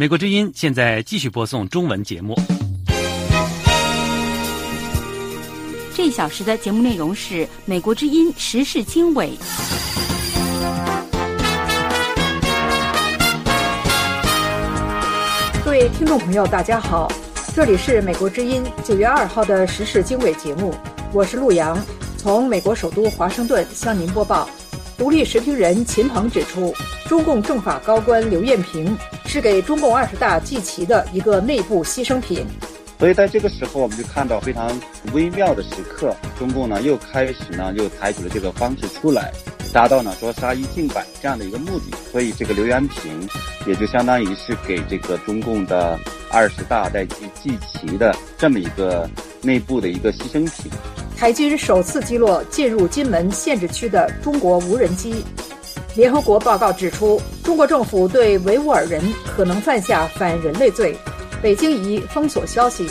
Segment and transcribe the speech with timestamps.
[0.00, 2.34] 美国之音现在继续播送中文节目。
[5.94, 9.32] 这一小时的节目内容是美国之音时事经纬。
[15.62, 17.12] 各位听众朋友，大家好，
[17.54, 20.74] 这里是美国之音九月二号的时事经纬节目，
[21.12, 21.78] 我是陆洋，
[22.16, 24.48] 从美国首都华盛顿向您播报。
[24.96, 26.74] 独立时评人秦鹏指出，
[27.06, 28.96] 中共政法高官刘艳平
[29.30, 32.44] 是给中共二十大祭旗的一个内部牺牲品。
[32.98, 34.68] 所以在这个时候，我们就看到非常
[35.12, 39.32] 微妙的时刻，中共呢又开始呢又采取了这个方式出来，
[39.72, 41.96] 达到呢说杀一儆百这样的一个目的。
[42.10, 43.28] 所以这个刘元平
[43.68, 45.96] 也就相当于是给这个中共的
[46.32, 49.08] 二十大在祭祭旗的这么一个
[49.42, 50.68] 内部的一个牺牲品。
[51.16, 55.24] 台军首次击落进入金门限制区的中国无人机。
[55.96, 60.96] 联合国报告指出，中国政府对维吾尔人可能犯下反人类罪。
[61.42, 62.88] 北京已封锁消息。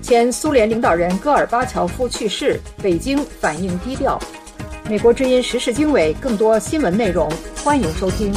[0.00, 4.18] 前苏联领导人戈尔巴乔夫去世，北京反应低调。
[4.88, 7.30] 美国之音时事经纬更多新闻内容，
[7.62, 8.32] 欢迎收听。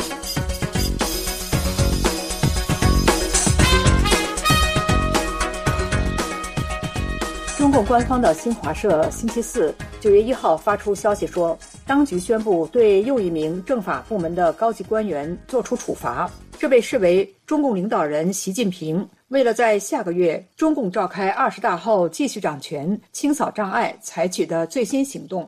[7.75, 16.31] 中共官方的新华社星期四九月一号发出消息说，当局宣布对又一名政法部门的高级官员作出处罚。
[16.57, 25.45] 这被视为中共领导人习近平为了在下个月中共召开二十大后继续掌权、清扫障碍采取的最新行动。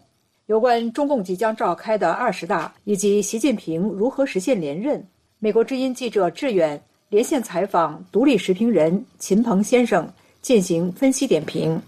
[0.47, 5.01] 有关中共即将召开的二十大以及习近平如何实现连任，
[5.39, 10.05] 美国之音记者志远连线采访独立时评人秦鹏先生
[10.41, 11.81] 进行分析点评。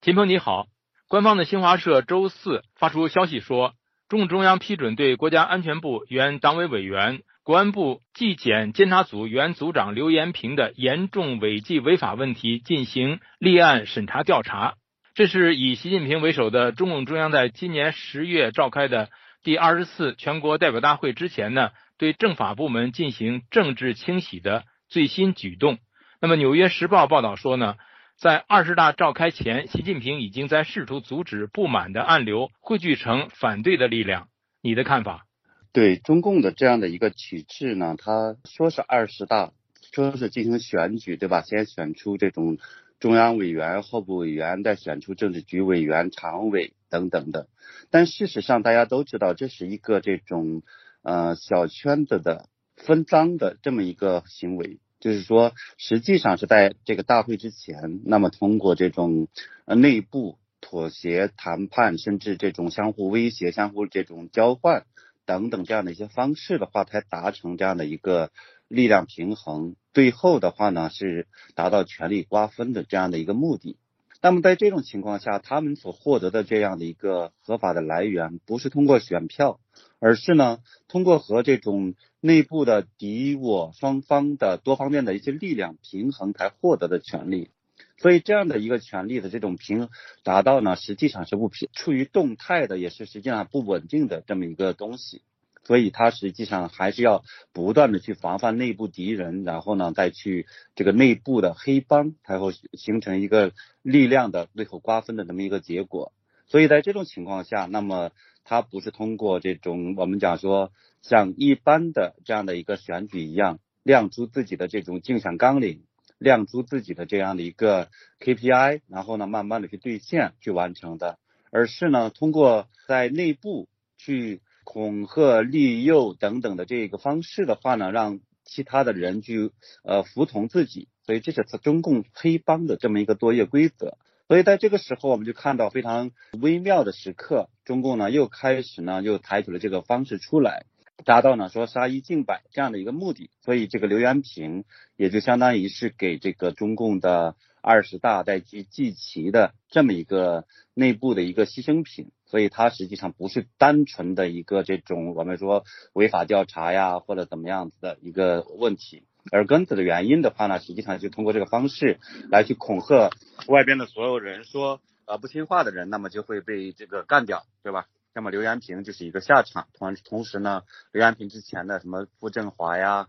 [0.00, 0.66] 秦鹏你好，
[1.08, 3.74] 官方的新华社周四发出消息说，
[4.08, 14.74] 中共中央批准对国家安全部原党委委员、国安部纪检监察组原组长刘延平的严重违纪违法问题进行立案审查调查。
[15.14, 19.10] 这是以习近平为首的中共中央在今年十月召开的
[19.42, 25.78] 第二十次全国代表大会之前呢，对政法部门进行政治清洗的最新举动。
[26.20, 27.74] 那么，《纽约时报》报道说呢。
[28.18, 34.26] 在二十大召开前，习近平已经在试图阻止不满的暗流汇聚成反对的力量。
[34.60, 35.24] 你的看法？
[35.72, 39.52] 对中共的这样的一个体制呢，他说是二十大，
[39.92, 41.42] 说是进行选举，对吧？
[41.42, 42.58] 先选出这种
[42.98, 47.46] 中央委员、候补委员，再选出政治局委员、常委等等的。
[47.88, 50.62] 但事实上，大家都知道，这是一个这种
[51.02, 54.80] 呃小圈子的分赃的这么一个行为。
[55.00, 59.28] 就是说，实际上是在这个大会之前，那么通过这种
[59.64, 64.84] 呃内部妥协谈判，甚至这种相互威胁、相互这种交换
[65.24, 68.30] 等等这样的一些方式的话，才达成这样的一个
[68.66, 69.76] 力量平衡。
[69.92, 73.76] 最后的话呢，是达到权力瓜分的这样的一个目的。
[74.20, 79.60] 那么在这种情况下，他们所获得的这样的一个合法的来源，不是通过选票，
[80.00, 87.50] 而是呢，通过和这种内部的敌我双方的多方面的一些力量平衡才获得的权利。
[87.96, 89.88] 所以这样的一个权利的这种平
[90.22, 95.22] 达到呢，实际上是不平处于动态的，也是实际上不稳定的这么一个东西。
[95.64, 97.22] 所以它实际上还是要
[97.52, 106.12] 不断的去防范内部敌人，然后呢再去这个内部的黑帮，才会形成一个力量的最后瓜分的这么一个结果。
[106.46, 108.12] 所以在这种情况下，那么
[108.48, 110.72] 它不是通过这种我们讲说
[111.02, 115.82] 像一般的这样的一个选举一样亮出自己的这种竞选纲领，
[116.16, 121.18] 亮出自己的这样的一个 KPI，然后呢慢慢的去兑现去完成的，
[121.50, 124.40] 而是呢通过在内部去。
[124.70, 129.50] 恐吓、利诱等等的这个方式的话呢，让其他的人去
[129.82, 133.96] 呃服从自己，所以这是中共黑帮的这么一个作业规则。
[134.28, 140.66] 所以在这个时候，我们就看到非常微妙的时刻，中共呢又开始呢又采取了这个方式出来，
[141.06, 143.30] 达到呢说杀一儆百这样的一个目的。
[143.42, 144.64] 所以这个刘元平
[144.96, 152.10] 也就相当于是给这个中共的二十大在祭祭旗的这么一个内部的一个牺牲品。
[152.26, 155.64] 所以它实际上不是单纯的一个这种我们说
[155.94, 161.98] 违法调查呀或者怎么样子的一个问题，而根子的原因的话呢，实际上就通过这个方式
[162.30, 163.10] 来去恐吓
[163.46, 167.86] 外边的所有人，说呃不听话的人，那么就会被这个干掉，对吧？
[168.14, 170.62] 那么刘元平就是一个下场，同同时呢，
[170.92, 173.06] 刘元平之前的什么傅政华呀、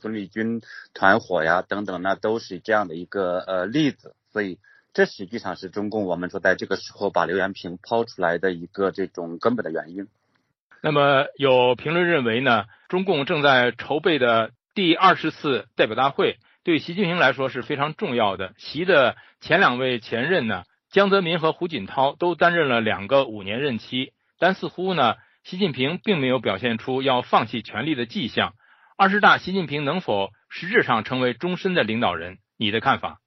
[0.00, 0.60] 孙立军
[0.92, 4.58] 团伙呀等等，那都是这样的一个呃例子，所以。
[4.94, 10.08] 这实际上是中共我们说在这个时候把刘元平抛出来的一个这种根本的原因。
[10.80, 16.38] 那么有评论认为呢，中共正在筹备的第二十次代表大会
[16.68, 18.52] 对习近平来说是非常重要的。
[18.58, 28.52] 习的前两位前任呢，江泽民和胡锦涛都担任了两个五年任期，但似乎呢，习近平并没有表现出要放弃权力的迹象。
[28.98, 32.36] 二十大，习近平能否实质上成为终身的领导人？
[32.58, 33.18] 你的看法？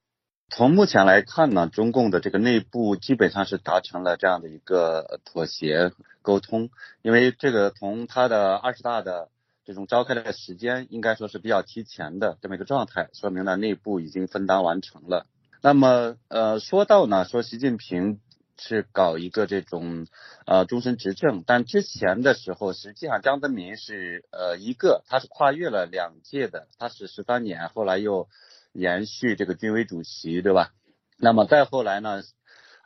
[0.50, 5.92] 从目前来看呢，中共的这个内部基本上是达成了这样的一个妥协
[6.22, 6.70] 沟通，
[7.02, 9.30] 因为这个从他的二十大的。
[9.64, 15.28] 这种召开的时间应该说是比较提前的这么一个状态，说明呢内部已经分担完成了。
[15.62, 18.20] 那么呃说到呢说习近平
[18.58, 20.08] 是搞一个这种
[20.46, 28.28] 呃终身执政，但之前的时候实际上江泽民是呃一个他是跨越了两届的，他是十三年，后来又
[28.74, 30.74] 延续这个军委主席对吧？
[31.18, 32.24] 那么再后来呢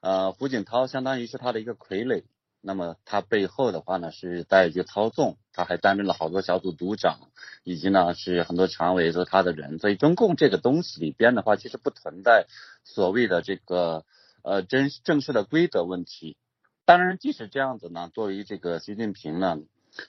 [0.01, 2.23] 呃胡锦涛相当于是他的一个傀儡。
[2.65, 7.29] 那么他背后的话呢，是在去操纵，他还担任了好多小组组长，
[7.63, 12.47] 以及呢是很多常委都是他的人，所以中共这个东西里边的话，其实不存在
[12.83, 14.03] 所谓的这个
[14.41, 16.37] 呃真正式的规则问题。
[16.85, 19.59] 当然，即使这样子呢，作为这个习近平呢，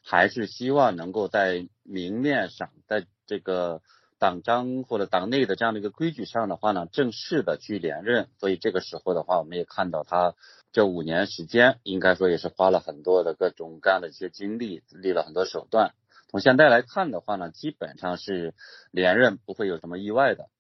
[0.02, 3.82] 还是希望能够在明面上，在这个。
[4.18, 10.34] 党章或者党内的这样的一个规矩上的话呢，正式的去连任，所以这个时候的话，我们也看到他
[10.76, 15.93] 这五年时间，应该说也是花了很多的各种各样的一些精力，立了很多手段。
[16.28, 18.52] 从现在来看的话呢，基本上是
[18.93, 20.50] 连任不会有什么意外的。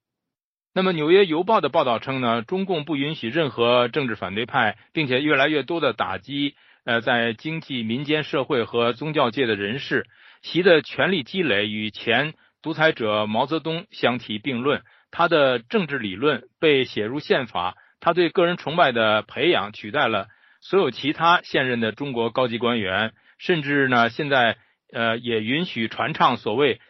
[0.72, 6.54] 那么《纽约邮报》的报道称呢，中共不允许任何政治反对派，并且越来越多的打击
[6.86, 10.06] 呃在经济、民间、社会和宗教界的人士，
[10.40, 12.32] 其的权力积累与前。
[12.62, 20.28] 独裁者毛泽东相提并论，他的政治理论被写入宪法，他对个人崇拜的培养取代了
[20.60, 24.58] 所有其他现任的中国高级官员，甚至呢，现在
[24.92, 26.80] 呃也允许传唱所谓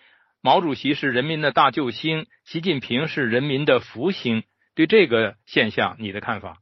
[0.40, 4.44] 毛主席是人民的大救星，习近平是人民的福星。
[4.74, 6.58] 对这个现象，你的看法？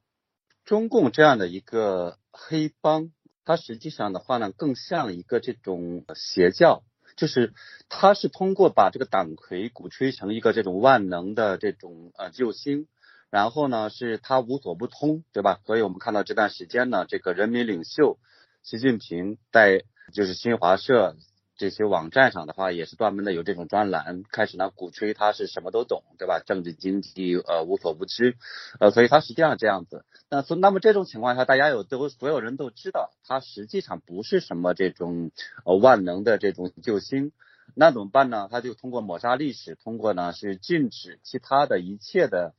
[0.64, 3.10] 中共这样的一个黑帮，
[3.44, 6.82] 它实际上的话呢，更像一个这种邪教。
[7.16, 7.52] 就是
[7.88, 12.88] 它是通过把这个党魁鼓吹成一个这种万能的这种呃救星，
[13.34, 15.58] 然后呢是他无所不通，对吧？
[15.66, 18.16] 所以我们看到这段时间呢，这个人民领袖
[18.62, 19.82] 习近平在
[20.12, 21.16] 就是新华社。
[21.56, 26.40] 这些网站上的话，也是专门的有这种专栏，开始呢鼓吹他是什么都懂，对吧？
[26.44, 28.36] 政治经济呃无所不知，
[28.78, 30.04] 呃，所以他实际上这样子。
[30.30, 35.30] 那所那么这种情况下，大家有都所有人都知道，他实际上不是什么这种
[35.64, 37.32] 呃万能的这种救星。
[37.74, 38.48] 那怎么办呢？
[38.50, 42.54] 他就通过抹杀历史，通过呢是禁止其他的一切的。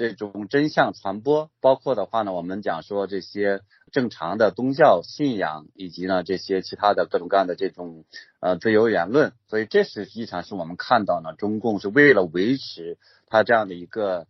[0.00, 3.60] 这种真相传播，包括的话呢，我们讲说这些
[3.92, 8.06] 正常的宗教信仰，以及呢这些其他的各种各样的这种
[8.40, 14.26] 呃自由言论，所以这实际上是我们看到呢，中共是为了维持他这样的一个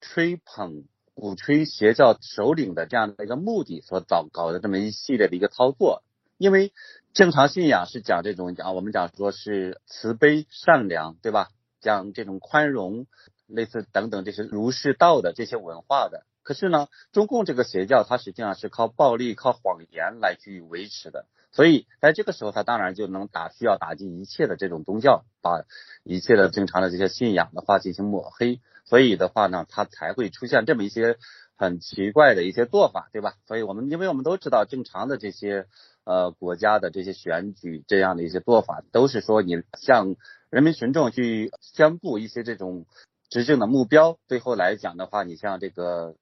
[0.00, 0.82] 吹捧、
[1.14, 6.02] 鼓吹邪教首领的这样的一个目的所搞搞的这么一系列的一个操作。
[6.38, 6.72] 因为
[7.12, 11.50] 正常信仰是讲这种讲我们讲说是慈悲善良，对吧？
[11.80, 13.06] 讲这种宽容。
[13.46, 25.64] 类似等等这些儒释道的这些文化的，可是呢，中共这个邪教它实际上是靠暴力、靠谎言来去维持的，所以在这个时候，它当然就能打需要打击一切的这种宗教，把
[26.04, 31.16] 一切的正常的这些信仰的话进行抹黑，所以的话呢，它才会出现这么一些
[31.56, 33.34] 很奇怪的一些做法，对吧？
[33.46, 35.66] 所以我们因为我们都知道，正常的这些
[36.04, 40.16] 呃国家的这些选举这样的一些做法，都是说你向
[40.50, 42.86] 人民群众去宣布一些这种。
[43.34, 46.14] 执政的目标，最后来讲的话，你像这个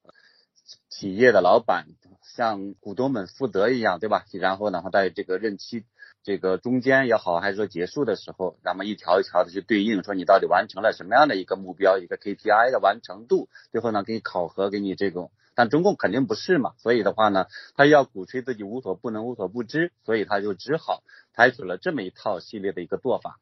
[0.88, 1.84] 企业的老板，
[2.22, 4.24] 向股东们负责一样，对吧？
[4.32, 5.84] 然后呢，在这个任期
[6.22, 15.30] 这个中间也好，还是说结束的时候，咱们一条一条的去对应，说你到底完成了什么样的一个目标，一个 KPI 的完成度，最后呢给你考核，给你这种。
[15.54, 17.44] 但中共肯定不是嘛，所以的话呢，
[17.76, 21.02] 他要鼓吹自己无所不能、无所不知，所以他就只好
[21.34, 23.38] 采取了这么一套系列的一个做法。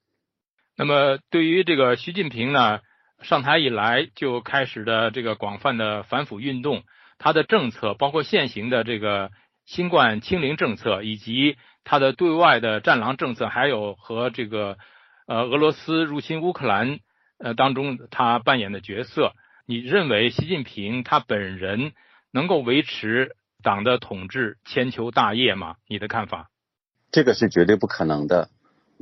[0.74, 2.80] 那么对于这个习近平呢？
[3.22, 6.84] 上台以来就开始的这个广泛的反腐运动，
[7.18, 9.30] 他的政策包括现行的这个
[9.66, 14.78] 新冠清零政策，以及他的对外的战狼政策，还有和这个
[15.26, 16.98] 呃俄罗斯入侵乌克兰
[17.38, 19.32] 呃当中他扮演的角色，
[19.66, 21.92] 你认为习近平他本人
[22.32, 25.76] 能够维持党的统治千秋大业吗？
[25.86, 26.48] 你的看法？
[27.12, 28.48] 这个是绝对不可能的。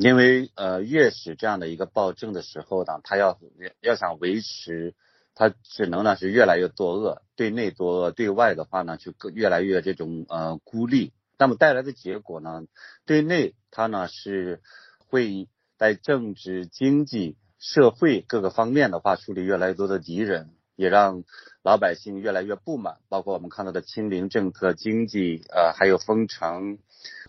[0.01, 3.37] 因为呃，越是这样的一个暴政的时候呢，他要
[3.81, 4.95] 要想维持，
[5.35, 11.13] 他只能呢是越来越作恶，对内作恶，对外的话呢就越来越这种呃孤立。
[11.37, 12.63] 那么带来的结果呢，
[13.07, 14.63] 对内他呢是
[15.09, 21.25] 会在政治、经济社会各个方面的话树立越来越多的敌人，也让
[21.63, 22.99] 老百姓越来越不满。
[23.11, 26.79] 包括我们看到的清零政策、经济呃还有封城、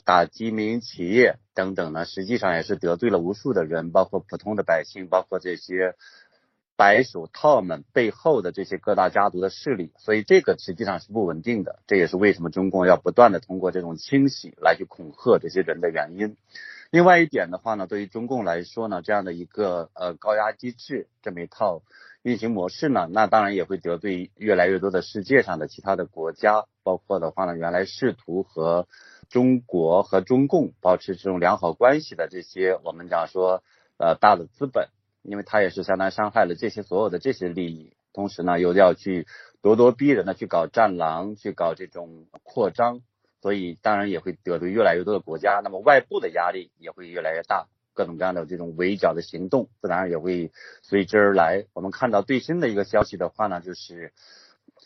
[0.06, 5.96] 打击民营企业等等呢，实际上也是得罪了无数的人，包括普通的百姓，包括这些。
[6.80, 11.80] 白手套们背后的这些各大家族的势力，所以这个实际上是不稳定的。
[11.88, 16.38] 这也是为什么中共要不断的通过这种清洗来去恐吓这些人的原因。
[16.92, 21.82] 另外一点的话呢，对于中共来说呢，这样的一个呃高压机制这么一套
[22.24, 28.88] 运行模式呢，那当然也会得罪越来越多的世界上的其他的国家，包括的话呢，原来试图和
[29.30, 33.64] 中国和中共保持这种良好关系的这些我们讲说
[33.98, 34.90] 呃大的资本。
[35.22, 39.28] 因为他也是相当伤害了这些所有的这些利益，同时呢又要去
[39.62, 43.02] 咄咄逼人的去搞战狼，去搞这种扩张，
[43.42, 51.66] 所以当然也会得罪越来越多的国家，那么外部的压力也会越来越大，各种各样的这种围剿的行动自然也会随之而来。
[51.74, 54.14] 我们看到最新的一个消息的话呢，就是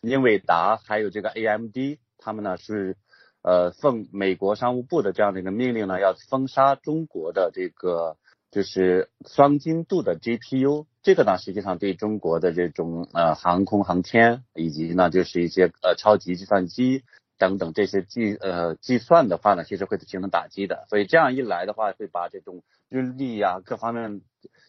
[0.02, 2.98] 英伟达还有这个 AMD，他们呢是
[3.42, 8.18] 呃奉美国商务部的这样的一个命令呢，要封杀中国的这个。
[8.54, 17.04] 就是双精度的 GPU，这个呢，实际上对中国的这种呃航空航天以及呢，就是一些呃超级计算机
[17.38, 20.86] 等等这些计呃计算的话呢，其实会形成打击的。
[20.90, 24.22] 所以这样一来的话，会把这种日历呀各方面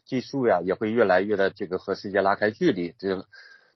[0.04, 2.94] 技术呀，也会越来越的这个和世界拉开距离。
[2.98, 3.26] 这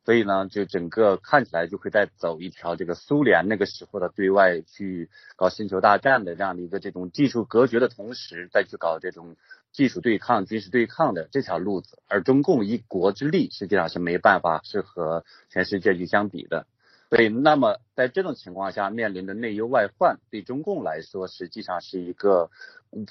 [0.04, 9.36] 所以呢，就整个看起来就会在走一条这个苏联那个时候的对外去搞星球大战的这样的一个这种技术隔绝的同时，再去搞这种。
[9.70, 16.66] 技术对抗、军事对抗的这条路子，而中共一国之力实际上是没办法是和全世界去相比的。
[17.08, 22.50] 对，那么在这种情况下，面临的内忧外患，对中共来说实际上是一个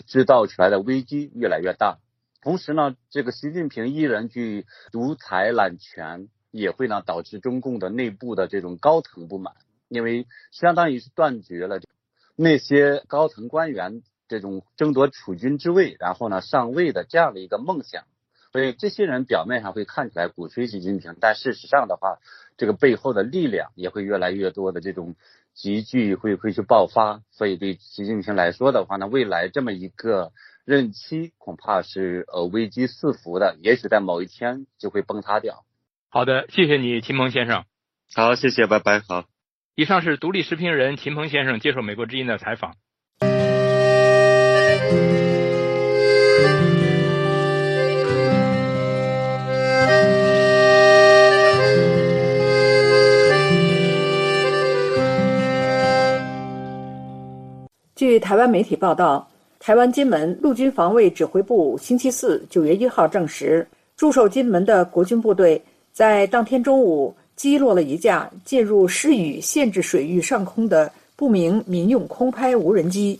[0.05, 1.97] 制造出来的危机越来越大。
[2.41, 9.55] 同时呢，这个习近平一人去独裁揽权，也会呢导致中共的内部的这种高层不满，
[9.87, 11.79] 因为相当于是断绝了
[12.35, 14.03] 那些高层官员。
[14.29, 18.03] 这种争夺储君之位，然后呢上位的这样的一个梦想，
[18.51, 22.17] 所以这些人表面上会看起来鼓吹习近平，但事实上的话，
[22.57, 25.15] 这个背后的力量也会越来越多的这种
[25.53, 30.31] 集聚会会去爆发，所以对习近平来说的话呢，未来这么一个
[30.65, 35.65] 任期恐怕是呃危机四伏的，也许在某一天就会崩塌掉。
[36.09, 37.65] 好的，谢谢你，秦鹏先生。
[38.15, 39.01] 好，谢谢，拜拜。
[39.01, 39.25] 好，
[39.75, 42.75] 以上是独立时评人秦鹏先生接受美国之音的采访。
[57.97, 59.27] 据台湾媒体报道，
[59.59, 65.59] 台湾金门陆军防卫指挥部星期四九月一号证实，驻守金门的国军部队
[65.91, 73.19] 在当天中午击落了一架进入施予限制水域上空的不明民用空拍无人机。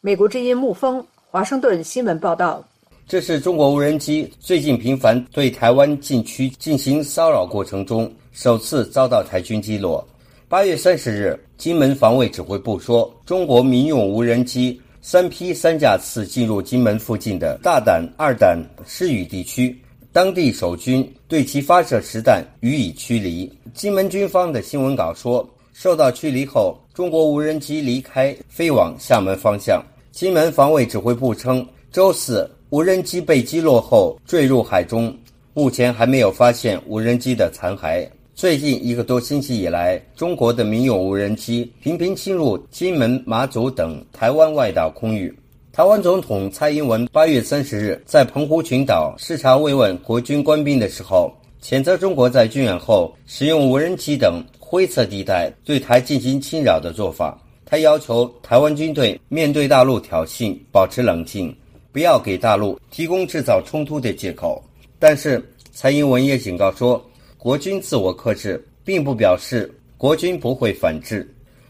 [0.00, 2.64] 美国之音沐风华盛顿新闻报道：
[3.06, 10.04] 这是中国无人机最近频繁对台湾禁区进行骚扰过程中首次遭到台军击落。
[10.48, 19.76] 八月三十日，金门防卫指挥部说，中国民用无人机三批三架次进入金门附近的大胆二胆施雨地区，
[20.12, 23.52] 当地守军对其发射实弹予以驱离。
[23.74, 29.84] 金门军方的新闻稿说，受到驱离后，中国无人机离开，飞往厦门方向。
[30.12, 35.12] 金门防卫指挥部称，周四无人机被击落后坠入海中，
[35.54, 38.08] 目前还没有发现无人机的残骸。
[38.36, 45.34] 最近一个多星期以来，中国的民用无人机频频侵入金门、马祖等台湾外岛空域。
[45.72, 57.40] 台湾总统蔡英文八月三十日在澎湖群岛视察慰问国军官兵的时候，谴责中国在军演后使用无人机等灰色地带对台进行侵扰的做法。
[57.64, 61.56] 他要求台湾军队面对大陆挑衅保持冷静，
[61.90, 64.62] 不要给大陆提供制造冲突的借口。
[64.98, 67.02] 但是蔡英文也警告说，
[67.38, 71.28] 国军自我克制并不表示国军不会反制。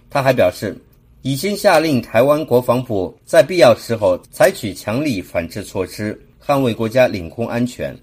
[0.09, 0.77] 他还表示，
[1.23, 7.95] 已经下令台湾国防部在必要时候采取强力反制措施，捍卫国家领空安全。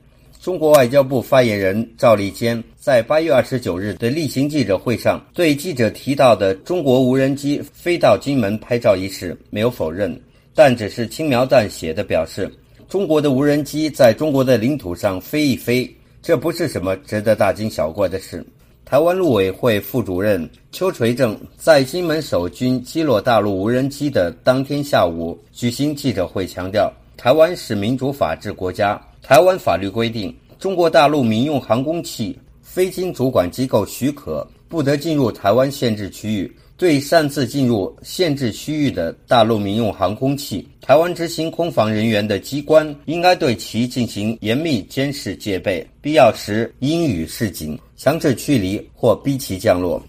[0.41, 10.19] 中国外交部发言人赵立坚在八月二十九日的例行记者会上，对记者提到的中国无人机飞到金门拍照一事没有否认，
[10.53, 12.51] 但只是轻描淡写的表示，
[12.89, 15.89] 中国的无人机在中国的领土上飞一飞，
[16.23, 18.41] 这不是什么值得大惊小怪的事。
[18.85, 28.97] 台湾陆委会副主任邱垂正在金门守军击落大陆无人机的当天下午举行记者会，强调，台湾是民主法治国家。
[29.21, 36.49] 台湾法律规定，中国大陆民用航空器非经主管机构许可，不得进入台湾限制区域。
[36.83, 50.03] 对擅自进入限制区域的大陆民用航空器，台湾执行空防人员的机关应该对其进行严密监视戒备，必要时应予示警，强制驱离或逼其降落。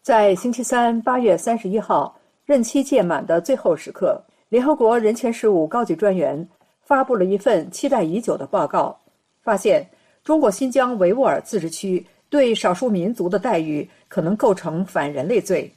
[0.00, 4.18] 在星期三八月三十一号任期届满的最后时刻，
[4.52, 6.46] 联合国人权事务高级专员
[6.82, 8.94] 发布了一份期待已久的报告，
[9.40, 9.82] 发现
[10.22, 15.72] 中国新疆维吾尔自治区对少数民族的待遇可能构成反人类罪。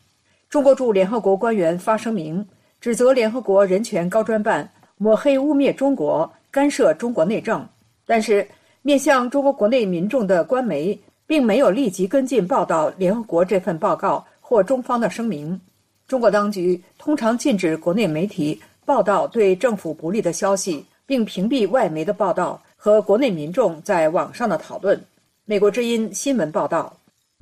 [0.50, 2.46] 中国驻联合国官员发声明，
[2.82, 7.66] 指责联合国人权高专办抹黑污蔑中国，干涉中国内政。
[8.06, 8.46] 但是，
[8.82, 11.00] 面向中国国内民众的官媒。
[11.28, 15.60] 并没有立即跟进报道联合国这份报告或中方的声明。
[16.08, 25.04] 中国当局通常禁止国内媒体报道对政府不利的消息，并屏蔽外媒的报道和国内民众在网上的讨论。
[25.46, 26.96] 美国之音新闻报道，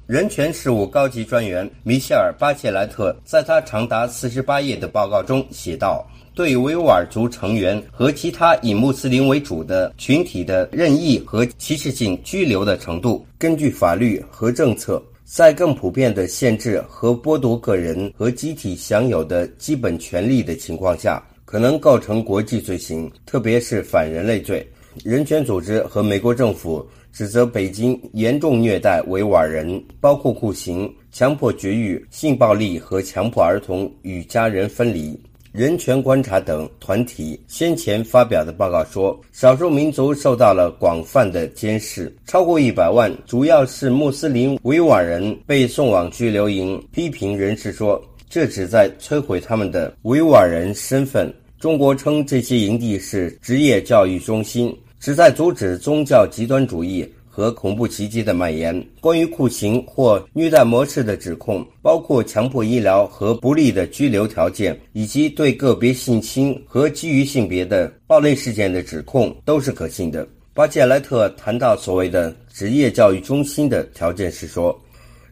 [0.05, 6.05] 人权事务高级专员米歇尔·巴切莱特在他长达四十八页的报告中写道。
[6.35, 24.67] 对维吾尔族成员和其他以穆斯林为主的群体的任意和歧视性拘留的程度，根据法律和政策，在更普遍的限制和剥夺个人和集体享有的基本权利的情况下，可能构成国际罪行，特别是反人类罪。
[25.03, 35.19] 人权组织和美国政府指责北京严重虐待维吾尔人，包括酷刑、强迫绝育、性暴力和强迫儿童与家人分离。
[35.53, 46.83] 人权观察等团体先前发表的报告说，少数民族受到了广泛的监视，超过一百万，主要是穆斯林维吾尔人被送往拘留营。
[46.91, 51.31] 批评人士说，这旨在摧毁他们的维吾尔人身份。
[51.59, 57.07] 中国称这些营地是职业教育中心，旨在阻止宗教极端主义。
[57.35, 70.27] 和恐怖袭击的蔓延，关于酷刑或虐待模式的指控，包括强迫医疗和不利的拘留条件，以及对个别性侵和基于性别的暴力事件的指控，都是可信的。
[70.53, 74.79] 巴切莱特谈到所谓的职业教育中心的条件时说：“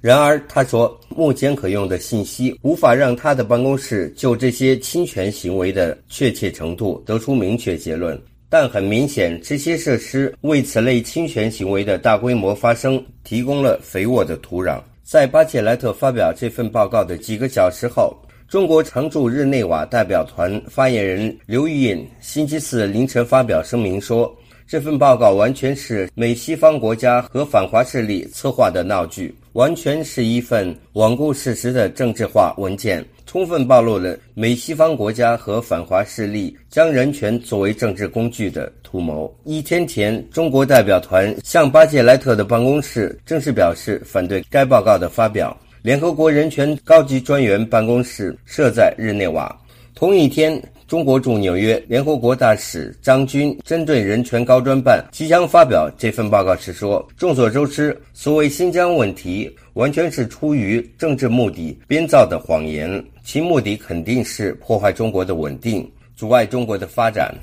[0.02, 8.20] 然而，他说，目前可用的信息无法让他的办公室就这些侵权行为的确切程度得出明确结论。”
[8.52, 14.78] 但很明显，这些设施为此类侵权行为的大规模发生提供了肥沃的土壤。
[15.06, 18.14] 在巴切莱特发表这份报告的几个小时后，
[18.50, 24.30] 中国常驻日内瓦代表团发言人刘玉印星期四凌晨发表声明说
[24.68, 39.34] ：“这份报告完全是美西方国家和反华势力策划的闹剧，完全是一份罔顾事实的政治化文件。”充分暴露了美西方国家和反华势力将人权作为政治工具的图谋。
[39.46, 45.58] 一天前，中国代表团向巴切莱特的办公室正式表示反对该报告的发表。
[45.82, 49.58] 联合国人权高级专员办公室设在日内瓦。
[49.96, 50.62] 同一天。
[50.91, 67.34] 中国驻纽约联合国大使张军针对人权高专办即将发表这份报告时说：“众所周知，所谓新疆问题完全是出于政治目的编造的谎言，其目的肯定是破坏中国的稳定，阻碍中国的发展。”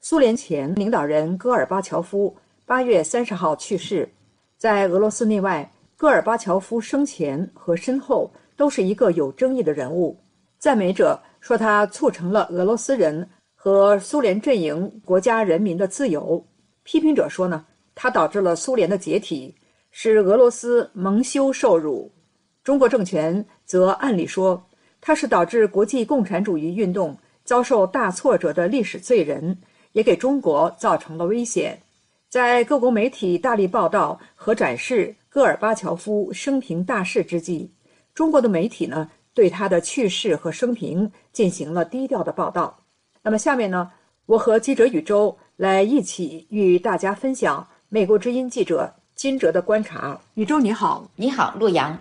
[0.00, 2.36] 苏联前领导人戈尔巴乔夫。
[2.66, 4.08] 八月三十号去世，
[4.56, 10.16] 在俄罗斯内外，戈尔巴乔夫生前和身后都是一个有争议的人物。
[10.56, 16.42] 赞美者说他促成了俄罗斯人和苏联阵营国家人民的自由；
[16.82, 19.54] 批评者说呢，他导致了苏联的解体，
[19.90, 22.10] 使俄罗斯蒙羞受辱。
[22.62, 24.62] 中国政权则按理说
[25.00, 29.56] 他是导致国际共产主义运动遭受大挫折的历史罪人，
[29.92, 31.76] 也给中国造成了危险。
[32.28, 37.68] 在各国媒体大力报道和展示戈尔巴乔夫生平大事之际，
[38.14, 42.78] 中国的媒体呢对他的去世和生平进行了低调的报道。
[43.22, 43.90] 那么下面呢，
[44.26, 50.18] 我和记者宇宙来一起与大家分享美国之音记者金哲的观察。
[50.34, 51.98] 宇宙你好，你好，陆阳。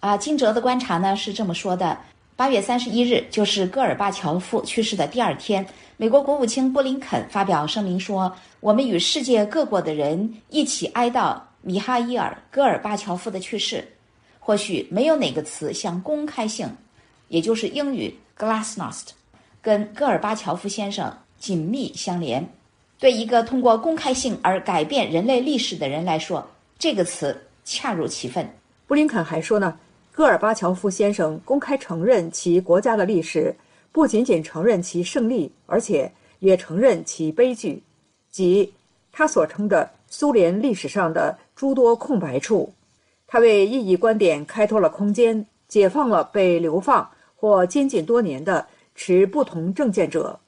[0.00, 1.98] 啊，金哲的观察呢是这么说的：
[2.36, 5.66] 八月三十一日，就是戈尔巴乔夫去世的第二天。
[5.96, 13.84] 美国国务卿布林肯发表声明说：“我们与世界各国的人一起哀悼米哈伊尔·戈尔巴乔夫的去世。
[14.48, 16.66] 或许没有哪个词像公开性，
[17.28, 19.08] 也就是英语 Glasnost，
[19.60, 22.48] 跟戈尔巴乔夫先生紧密相连。
[22.98, 28.48] 对一个通过公开性而改变人类历史的人来说，这个词恰如其分。
[28.86, 29.78] 布林肯还说呢，
[30.12, 33.54] 戈尔巴乔夫先生公开承认其国家的历史，
[33.92, 37.82] 不仅仅承认其胜利，而且也承认其悲剧，
[38.30, 38.72] 即
[39.12, 42.72] 他所称的苏联历史上的诸多空白处。
[43.28, 50.40] 他为异议观点开拓了空间，解放了被流放或监禁多年的持不同政见者。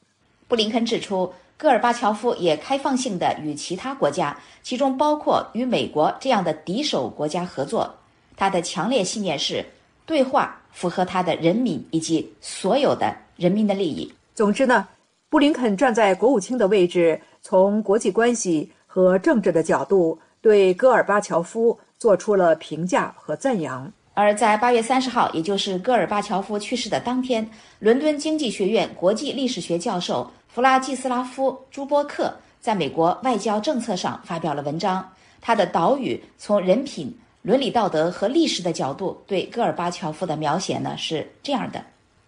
[0.49, 1.33] 布林肯指出。
[1.61, 7.95] 戈尔巴乔夫也开放性的与其他国家，其中包括与美国这样的敌手国家合作。
[8.35, 9.63] 他的强烈信念是，
[10.07, 14.11] 对话符合他的人民以及所有的人民的利益。
[14.35, 14.89] 总之呢，
[15.29, 23.89] 布林肯站在国务卿的位置，从国际关系和政治的角度对戈尔巴乔夫做出了评价和赞扬。
[24.15, 30.29] 而在八月三十号，也就是戈尔巴乔夫去世的当天，伦敦经济学院国际历史学教授。
[30.53, 35.09] 弗拉季斯拉夫·朱波克在美国外交政策上发表了文章。
[35.41, 41.81] 他的岛屿从人品、伦理道德和历史的角度对戈尔巴乔夫的描写呢是这样的：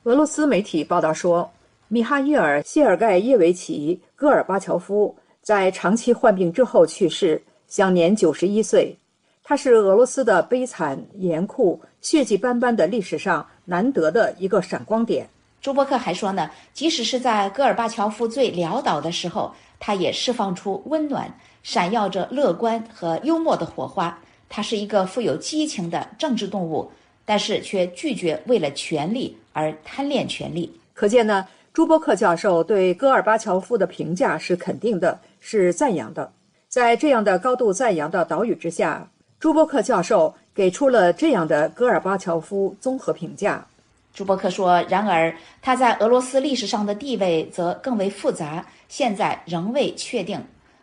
[0.04, 1.50] 俄罗斯媒体报道说，
[1.88, 8.96] 米哈伊尔·谢尔盖耶维奇·戈尔巴乔夫在长期患病之后去世，享年九十一岁。
[9.44, 15.28] 他是俄罗斯的悲惨、严酷、血迹斑斑的历史上难得的一个闪光点。
[15.60, 24.16] 朱伯克还说呢，即使是在戈尔巴乔夫最潦倒的时候，他也释放出温暖、闪耀着乐观和幽默的火花。
[24.48, 26.90] 他是一个富有激情的政治动物，
[27.24, 30.72] 但是却拒绝为了权力而贪恋权力。
[30.94, 36.32] 可见呢，朱伯克教授对戈尔巴乔夫的评价是肯定的，是赞扬的。
[36.68, 39.08] 在这样的高度赞扬的岛屿之下，
[39.42, 43.66] 朱伯克教授给出了这样的戈尔巴乔夫综合评价。
[44.14, 50.40] 朱伯克说：“然而，他在俄罗斯历史上的地位则更为复杂，现在仍未确定。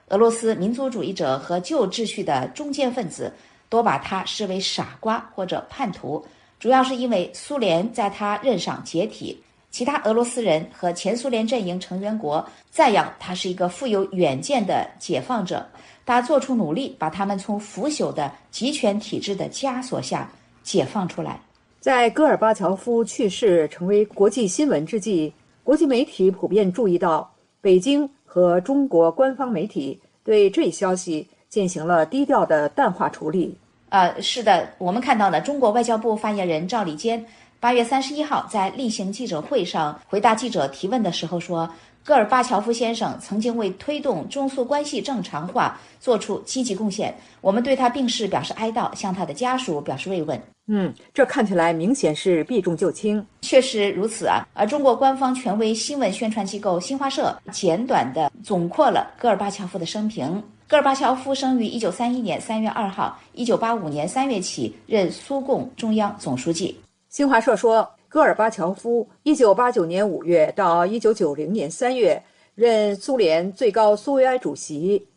[0.10, 3.32] 俄罗斯民族主义者和旧秩序的中坚分子
[3.69, 6.22] 多把他视为傻瓜或者叛徒，
[6.60, 9.41] 主要是因为苏联在他任上解体。
[9.72, 15.65] 其他俄罗斯人和前苏联阵营成员国赞扬他是一个富有远见的解放者，
[16.10, 20.28] 他做出努力把他们从腐朽的集权体制的枷锁下
[20.63, 21.39] 解放出来。”
[21.80, 25.32] 在戈尔巴乔夫去世成为国际新闻之际，
[25.63, 33.56] 国际媒体普遍注意到，北京和中国官方媒体对这一消息进行了低调的淡化处理。
[33.89, 37.24] 呃，是的，我们看到呢，中国外交部发言人赵立坚
[37.60, 41.69] 八月三十一号在例行记者会上回答记者提问的时候说。
[42.10, 50.41] 戈尔巴乔夫先生曾经为推动中苏关系正常化做出积极贡献，我们对他病逝表示哀悼，向他的家属表示慰问。
[50.69, 54.43] 嗯，这看起来明显是避重就轻，确实如此啊。
[54.56, 60.43] 而中国官方权威新闻宣传机构新华社简短的总括了戈尔巴乔夫的生平。
[60.67, 66.76] 戈尔巴乔夫生于一九三一年三月二号，一九八五年三月起任苏共中央总书记。
[67.08, 67.88] 新华社说。
[68.10, 72.19] 戈尔巴乔夫1989年5月到1990年3月
[72.56, 75.08] 任苏联最高苏维埃主席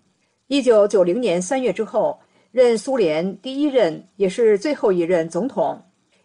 [0.49, 2.19] ，1990年3月之后
[2.51, 5.81] 任苏联第一任也是最后一任总统。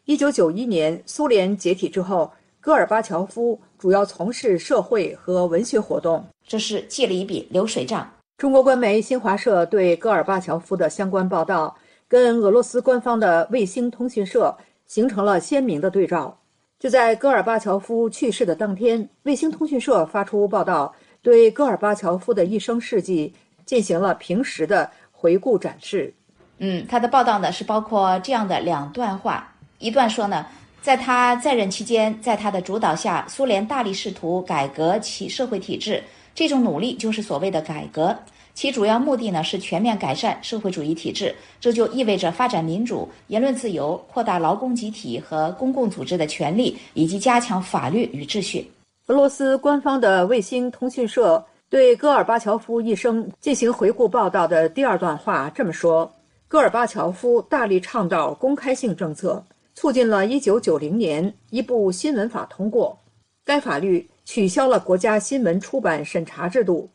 [0.08, 6.22] 1991年苏联解体之后，戈尔巴乔夫主要从事社会和文学活动。
[6.46, 8.10] 这是记了一笔流水账。
[8.38, 11.74] 中国官媒新华社对戈尔巴乔夫的相关报道，
[12.10, 16.38] 跟俄罗斯官方的卫星通讯社形成了鲜明的对照。
[16.80, 23.34] 就在戈尔巴乔夫去世的当天，卫星通讯社发出报道，对戈尔巴乔夫的一生事迹
[23.66, 26.14] 进行了平时的回顾展示。
[26.60, 30.46] 嗯，他的报道呢是包括这样的两段话：一段说呢，
[30.80, 36.04] 在他在任期间，在他的主导下，苏联大力试图改革其社会体制，
[36.36, 38.16] 这种努力就是所谓的改革。
[38.58, 48.68] 其主要目的呢是全面改善社会主义体制，这就意味着发展民主、言论自由、扩大劳工集体和公共组织的权利，以及加强法律与秩序。
[49.06, 56.12] 俄罗斯官方的卫星通讯社对戈尔巴乔夫一生进行回顾报道的第二段话这么说：
[56.48, 62.98] 戈尔巴乔夫大力倡导公开性政策，促进了1990年一部新闻法通过，
[63.46, 66.90] 该法律取消了国家新闻出版审查制度。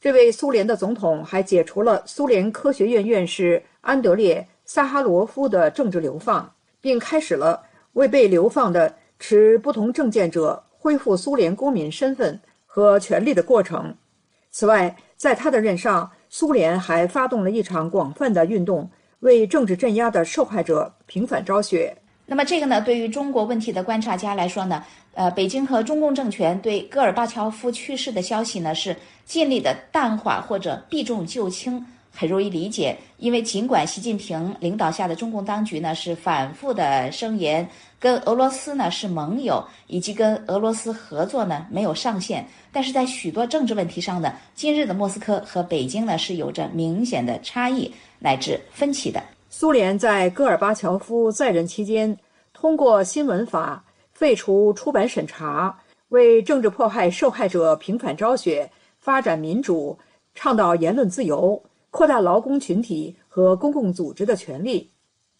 [0.00, 13.94] 这位苏联的总统还解除了苏联科学院院士安德烈·萨哈罗夫的政治流放，并开始了为被流放的持不同政见者恢复苏联公民身份和权利的过程。
[14.50, 21.94] 此外，在他的任上，苏联还发动了一场广泛的运动，为政治镇压的受害者平反昭雪。
[22.30, 32.96] 那么这个呢，对于中国问题的观察家来说呢，呃，北京和中共政权对戈尔巴乔夫去世的消息呢是尽力的淡化或者避重就轻，很容易理解。
[33.18, 49.20] 因为尽管习近平领导下的中共当局呢是反复的声言跟俄罗斯呢是盟友，以及跟俄罗斯合作呢没有上限，但是在许多政治问题上呢，今日的莫斯科和北京呢是有着明显的差异乃至分歧的。
[49.52, 52.16] 苏联在戈尔巴乔夫在任期间，
[52.52, 55.76] 通过新闻法废除出版审查，
[56.10, 59.98] 为政治迫害受害者平反昭雪，发展民主，
[60.36, 61.60] 倡导言论自由，
[61.90, 64.88] 扩大劳工群体和公共组织的权利。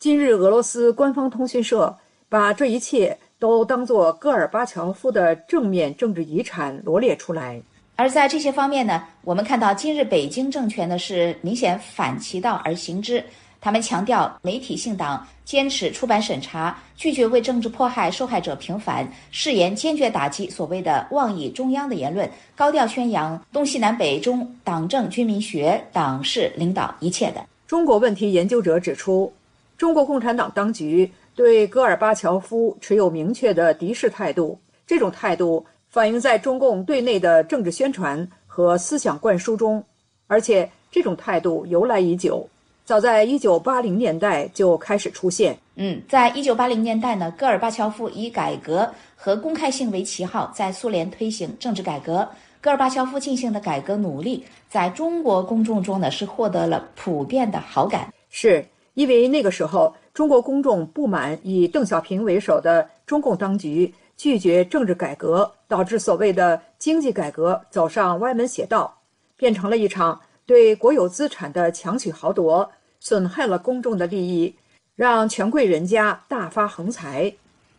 [0.01, 1.97] 今日俄罗斯官方通讯社
[2.29, 7.63] 把这一切都当作戈尔巴乔夫的正面政治遗产罗列出来。
[7.95, 13.23] 而在这些方面呢，我们看到今日北京政权呢是明显反其道而行之。
[13.61, 27.45] 他们强调媒体信党，坚持出版审查，拒绝为政治迫害受害者平反，誓言坚决打击所谓的妄议中央的言论，高调宣扬东西南北中党政军民学，党是领导一切的。
[27.67, 29.31] 中国问题研究者指出，
[29.77, 39.85] 中国共产党当局对戈尔巴乔夫持有明确的敌视态度，这种态度反映在中共对内的政治宣传和思想灌输中，
[40.27, 42.49] 而且这种态度由来已久。
[42.91, 45.57] 早在一九八零年代就开始出现。
[45.77, 52.29] 嗯，在一九八零年代呢，戈尔巴乔夫以改革和公开性为旗号，在苏联推行政治改革。
[52.61, 58.13] 戈尔巴乔夫进行的改革努力，在中国公众中呢是获得了普遍的好感。
[58.29, 68.93] 是因为那个时候，中国公众不满以邓小平为首的中共当局拒绝政治改革，导致所谓的经济改革走上歪门邪道，
[69.37, 72.69] 变成了一场对国有资产的强取豪夺。
[73.01, 74.55] 损害了公众的利益，
[74.95, 77.33] 让权贵人家大发横财。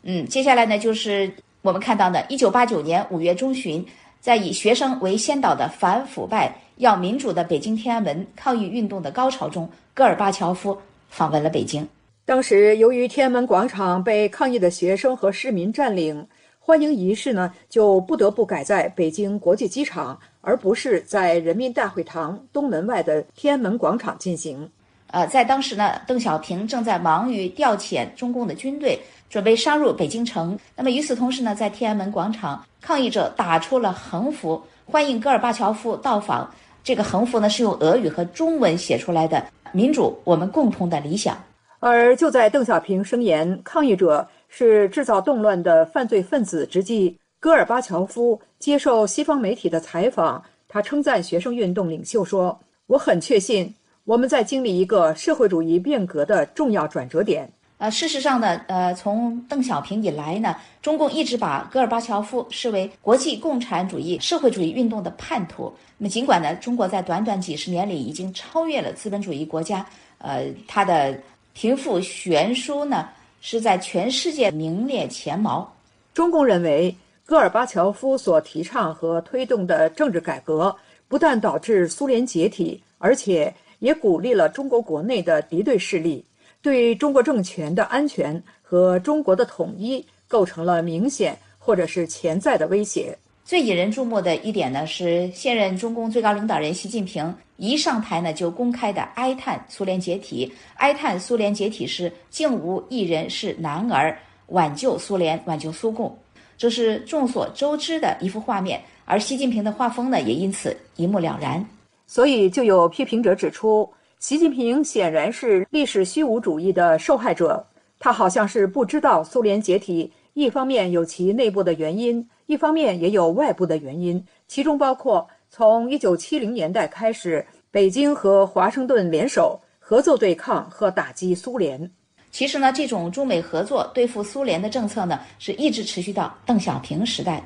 [0.04, 1.32] 嗯，接下来呢，就是
[1.62, 3.86] 我们看到的，一九八九年五月中旬，
[4.20, 10.76] 在以学生为先导的反腐败、要民主的北京天安门抗议运动的高潮中，戈尔巴乔夫
[11.10, 11.88] 访问了北京。
[12.26, 16.26] 当时，由于天安门广场被抗议的学生和市民占领，
[16.60, 24.70] 欢迎仪式呢就不得不改在北京国际机场，而不是在人民大会堂东门外的天安门广场进行。
[25.12, 28.98] 呃，在当时呢，邓小平正在忙于调遣中共的军队，
[29.30, 30.58] 准备杀入北京城。
[30.76, 36.50] 那么与此同时呢，在天安门广场，抗议者打出了横幅，欢迎戈尔巴乔夫到访。
[36.84, 41.38] 这个横幅呢，是用俄语和中文写出来的：“民主，我们共同的理想。”
[41.80, 53.74] 而就在邓小平声言抗议者是制造动乱的犯罪分子之际，戈尔巴乔夫接受西方媒体的采访，他称赞学生运动领袖说：“我很确信。”
[54.12, 57.50] 我们在经历一个社会主义变革的重要转折点。
[57.78, 65.74] 呃，事实上呢，呃，从邓小平以来呢，中共一直把戈尔巴乔夫视为国际共产主义社会主义运动的叛徒。
[65.98, 69.86] 那么，尽管呢，中国在短短几十年里已经超越了资本主义国家，
[70.18, 71.18] 呃，它的
[71.54, 73.08] 贫富悬殊呢
[73.40, 75.74] 是在全世界名列前茅。
[76.14, 76.94] 中共认为，
[77.26, 80.76] 戈尔巴乔夫所提倡和推动的政治改革，
[81.08, 83.54] 不但导致苏联解体，而且。
[83.82, 86.24] 也鼓励了中国国内的敌对势力，
[86.62, 93.18] 对中国政权的安全和中国的统一构成了明显或者是潜在的威胁。
[93.44, 104.18] 最引人注目的一点呢，是现任中共最高领导人习近平一上台呢，就公开的哀叹苏联解体，哀叹苏联解体时竟无一人是男儿，
[104.48, 106.16] 挽救苏联，挽救苏共，
[106.56, 108.80] 这是众所周知的一幅画面。
[109.06, 111.66] 而习近平的画风呢，也因此一目了然。
[112.14, 117.66] 所以，就有批评者指出，习近平显然是历史虚无主义的受害者。
[118.00, 131.90] 他好像是不知道苏联解体，一方面有其内部的原因，一方面也有外部的原因，其中包括从一九七零年代开始，北京和华盛顿联手合作对抗和打击苏联。
[132.30, 137.42] 其实呢，这种中美合作对付苏联的政策呢，是一直持续到邓小平时代。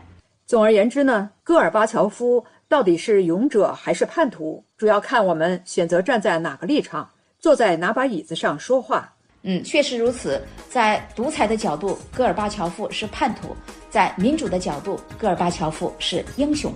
[0.47, 2.43] 总而言之呢，戈尔巴乔夫。
[2.67, 7.07] 到底是勇者还是叛徒，主要看我们选择站在哪个立场，
[7.39, 9.07] 坐在哪把椅子上说话。
[9.43, 10.41] 嗯，确实如此。
[10.67, 13.49] 在独裁的角度，戈尔巴乔夫是叛徒；
[13.91, 16.73] 在民主的角度，戈尔巴乔夫是英雄。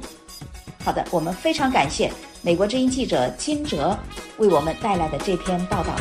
[0.85, 2.11] 好的，我们非常感谢
[2.43, 3.97] 美国之音记者金哲
[4.37, 5.95] 为我们带来的这篇报道。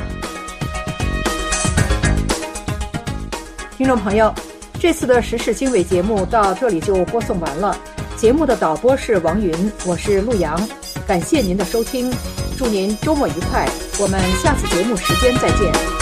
[3.78, 4.30] 听众朋友，
[4.78, 7.74] 这次的时事经纬节目到这里就播送完了。
[8.18, 9.54] 节目的导播是王云，
[9.86, 10.60] 我是陆阳，
[11.06, 12.12] 感谢您的收听，
[12.56, 13.64] 祝您周末愉快，
[14.00, 15.97] 我们下次节目时间再见。